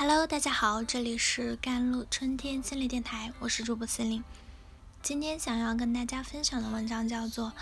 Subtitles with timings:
[0.00, 4.22] Hello，大家好，这里是甘露春天心理电台，我是主播司令。
[5.02, 7.52] 今天想要跟大家分享的文章叫做：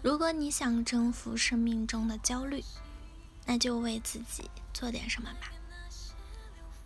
[0.00, 2.62] 如果你想征服生命中的焦虑，
[3.44, 5.50] 那就为自己做点什么吧。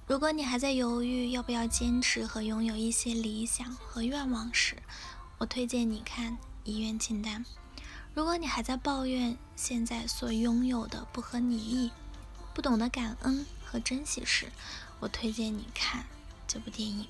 [0.06, 4.78] 如果你还在犹豫要不要坚持和拥有一些理想和愿望时，
[5.36, 7.44] 我推荐你看遗愿清单。
[8.14, 11.92] 如果你还在抱怨现在所拥有的不合你意，
[12.54, 14.46] 不懂得感恩和珍惜时，
[15.00, 16.04] 我推荐你看
[16.46, 17.06] 这部电影。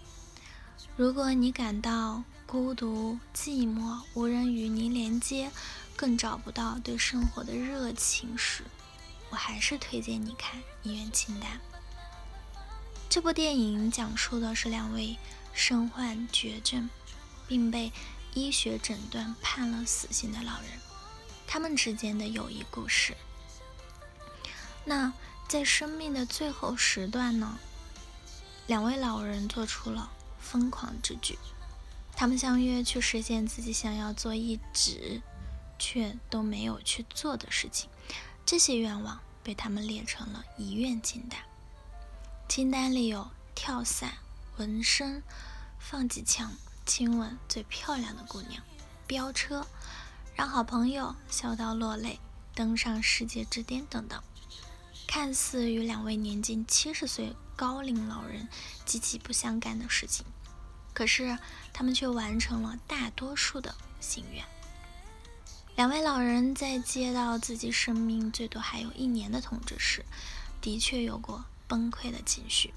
[0.96, 5.50] 如果你感到孤独、寂寞、无人与你连接，
[5.96, 8.62] 更找不到对生活的热情时，
[9.30, 11.50] 我还是推荐你看《医院清单》。
[13.08, 15.16] 这部电影讲述的是两位
[15.52, 16.88] 身患绝症，
[17.46, 17.92] 并被
[18.34, 20.70] 医学诊断判了死刑的老人，
[21.46, 23.16] 他们之间的友谊故事。
[24.84, 25.12] 那
[25.48, 27.58] 在生命的最后时段呢？
[28.66, 31.38] 两位老人做出了疯狂之举，
[32.16, 35.20] 他们相约去实现自己想要做一直
[35.78, 37.90] 却都没有去做的事情。
[38.46, 41.40] 这些愿望被他们列成了遗愿清单。
[42.48, 44.14] 清单里有跳伞、
[44.56, 45.22] 纹身、
[45.78, 46.52] 放几枪、
[46.86, 48.62] 亲吻最漂亮的姑娘、
[49.06, 49.66] 飙车、
[50.34, 52.20] 让好朋友笑到落泪、
[52.54, 54.22] 登上世界之巅等等。
[55.14, 57.36] 看似与两位年近七十岁。
[57.54, 58.48] 高龄老人
[58.84, 60.26] 极其不相干的事情，
[60.92, 61.38] 可是
[61.72, 64.44] 他们却完成了大多数的心愿。
[65.76, 70.04] 两位老人在接到自己生命最多还有一年的通知时，
[70.60, 72.74] 的确有过崩溃的情绪。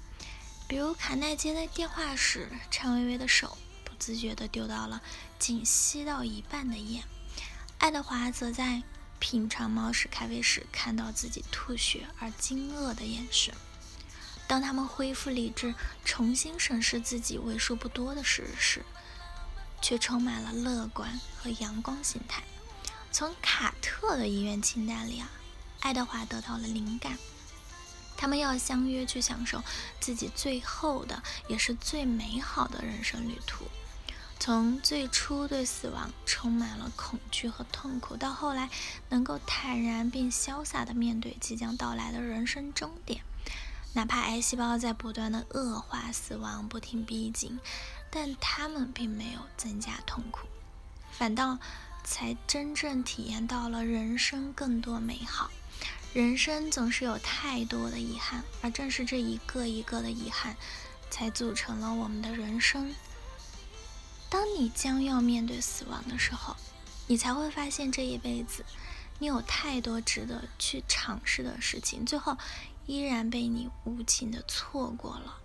[0.68, 5.02] 比如卡耐接的电话时，颤巍巍的手不自觉地丢到了
[5.40, 7.02] 仅吸到一半的烟；
[7.78, 8.80] 爱德华则在
[9.18, 13.54] 品尝猫屎咖啡时，看到自己吐血而惊愕的眼神。
[14.46, 15.74] 当他们恢复理智，
[16.04, 18.84] 重新审视自己为数不多的事时，
[19.82, 22.42] 却充满了乐观和阳光心态。
[23.12, 25.30] 从卡特的遗愿清单里啊，
[25.80, 27.18] 爱德华得到了灵感。
[28.16, 29.62] 他们要相约去享受
[30.00, 33.66] 自己最后的，也是最美好的人生旅途。
[34.40, 38.70] 从最初对死亡充满了恐惧和痛苦，到后来
[39.08, 43.22] 能够坦然并潇洒地面对即将到来的人生终点。
[43.94, 47.58] 哪怕癌细胞在不断的恶化，死亡不停逼近，
[48.10, 50.46] 但他们并没有增加痛苦，
[51.10, 51.58] 反倒
[52.04, 55.50] 才真正体验到了人生更多美好。
[56.14, 60.56] 人生总是有太多的遗憾，而正是这一个一个的遗憾，
[61.10, 62.94] 才组成了我们的人生。
[64.30, 66.56] 当你将要面对死亡的时候，
[67.06, 68.64] 你才会发现这一辈子，
[69.18, 72.04] 你有太多值得去尝试的事情。
[72.04, 72.36] 最后。
[72.88, 75.40] 依然被你无情的错过了。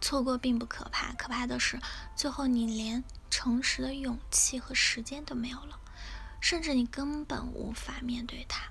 [0.00, 1.78] 错过并不可怕，可怕的是
[2.16, 5.78] 最后你连诚实的勇气和时间都没有了，
[6.40, 8.62] 甚至你根本无法面对它。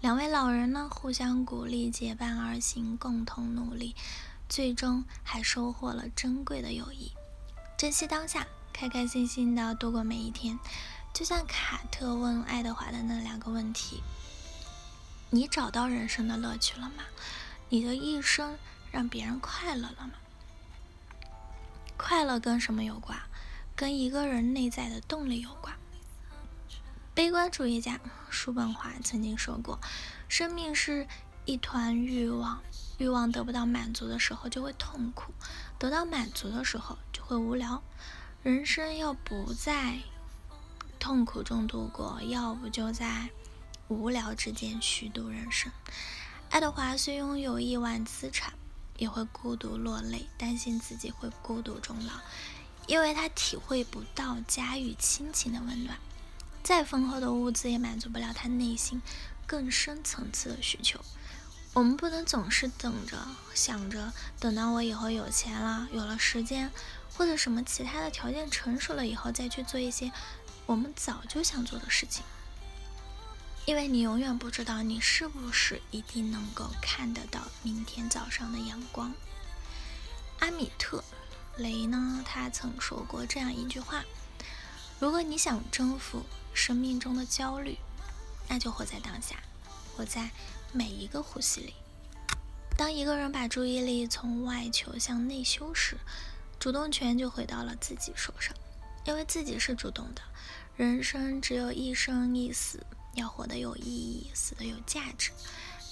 [0.00, 3.94] 两位老人呢，互相鼓励，结伴而行，共同努力，
[4.48, 7.12] 最终还收获了珍贵的友谊。
[7.84, 10.58] 珍惜当下，开开心心的度过每一天。
[11.12, 14.02] 就像卡特问爱德华的那两个问题。
[15.28, 17.04] 你找到人生的乐趣了吗？
[17.68, 18.56] 你的一生
[18.90, 20.14] 让别人快乐了吗？
[21.98, 23.20] 快乐跟什么有关？
[23.76, 25.76] 跟一个人内在的动力有关。
[27.12, 28.00] 悲观主义家
[28.30, 29.78] 叔本华曾经说过
[30.26, 31.06] ：“生命是
[31.44, 32.62] 一团欲望，
[32.98, 35.32] 欲望得不到满足的时候就会痛苦，
[35.78, 37.82] 得到满足的时候就会无聊。
[38.42, 39.98] 人生要不在
[40.98, 43.28] 痛苦中度过，要不就在……”
[43.88, 45.70] 无聊之间虚度人生。
[46.48, 48.54] 爱德华虽拥有亿万资产，
[48.96, 52.14] 也会孤独落泪，担心自己会孤独终老，
[52.86, 55.98] 因为他体会不到家与亲情的温暖。
[56.62, 59.02] 再丰厚的物资也满足不了他内心
[59.46, 60.98] 更深层次的需求。
[61.74, 63.18] 我们不能总是等着，
[63.52, 66.70] 想着等到我以后有钱了，有了时间，
[67.12, 70.12] 或者什么其他的条件成熟了以后，再去做一些
[70.66, 72.24] 我们早就想做的事情。
[73.66, 79.12] 因为你永远不知道你是不是一定能够看得到明天早上的阳光。
[80.38, 81.02] 阿米特
[81.56, 82.22] 雷呢？
[82.24, 84.04] 他曾说过这样一句话：
[85.00, 87.78] 如果你想征服生命中的焦虑，
[88.48, 89.36] 那就活在当下，
[89.96, 90.30] 活在
[90.74, 91.72] 每一个呼吸里。
[92.76, 95.96] 当一个人把注意力从外求向内修时，
[96.58, 98.54] 主动权就回到了自己手上，
[99.06, 100.20] 因为自己是主动的。
[100.76, 102.84] 人生只有一生一死。
[103.14, 105.30] 要活得有意义，死得有价值。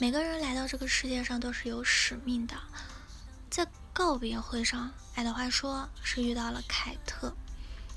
[0.00, 2.56] 每个人来到这个世界上都是有使命的。
[3.48, 7.32] 在告别会上，爱德华说是遇到了凯特，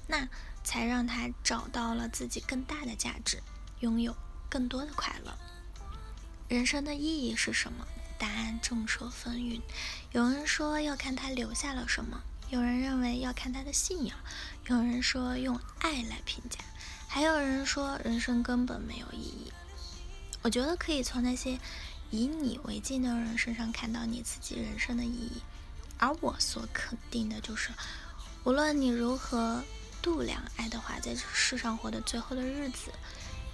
[0.05, 0.27] 那
[0.63, 3.41] 才让他找到了自己更大的价值，
[3.79, 4.15] 拥有
[4.47, 5.35] 更多的快乐。
[6.47, 7.87] 人生的意义是什么？
[8.17, 9.61] 答案众说纷纭。
[10.11, 14.17] 有人说要看他留下了什么，有人认为要看他的信仰，
[14.67, 16.59] 有人说用爱来评价，
[17.07, 19.51] 还有人说人生根本没有意义。
[20.41, 21.59] 我觉得可以从那些。
[22.11, 25.41] 以你为镜的人身上看到你自己人生的意义，
[25.97, 27.71] 而我所肯定的就是，
[28.45, 29.61] 无论你如何
[30.03, 32.91] 度量爱德华在世上活的最后的日子，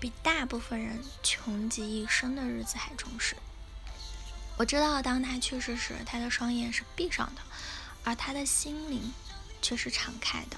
[0.02, 3.38] 比大部分人穷极一生的日子还充实。
[4.58, 7.42] 我知道，当他去世时，他的双眼是闭上的，
[8.04, 9.14] 而他的心灵
[9.62, 10.58] 却是敞开的。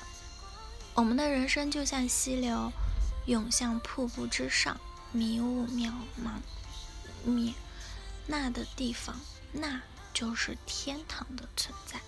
[0.93, 2.71] 我们的人生就像溪流，
[3.25, 4.79] 涌向瀑布之上，
[5.11, 5.91] 迷雾渺
[6.23, 6.39] 茫，
[7.25, 7.53] 灭。
[8.27, 9.19] 那的地方，
[9.51, 9.81] 那
[10.13, 11.99] 就是天堂的存在。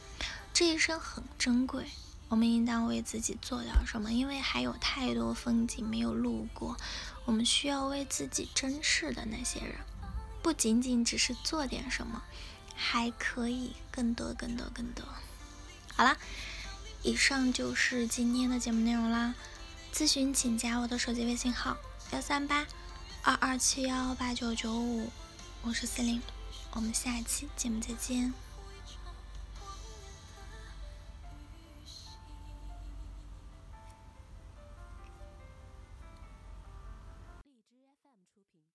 [0.54, 1.90] 这一生很珍贵，
[2.28, 6.76] 我们应当为自己做点什么，因为还有太多风景没有路过。
[7.26, 9.76] 我们需要为自己珍视的那些人，
[10.42, 12.22] 不仅仅只是做点什么，
[12.76, 15.06] 还可以更多、更多、更多。
[15.96, 16.18] 好啦，
[17.04, 19.34] 以上就是今天的节目内容啦。
[19.94, 21.78] 咨询请加我的手机微信号：
[22.12, 22.68] 幺三八
[23.24, 25.10] 二二七幺八九九五。
[25.62, 26.22] 我是司令，
[26.74, 28.45] 我们下期节目再见。